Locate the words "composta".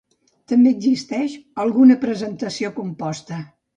2.81-3.41